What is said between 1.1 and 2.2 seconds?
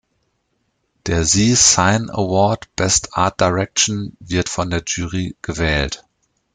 Zee Cine